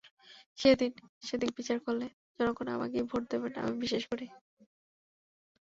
[1.23, 2.05] সেদিক বিচার করলে
[2.39, 4.25] জনগণ আমাকেই ভোট দেবেন বলে আমি বিশ্বাস করি।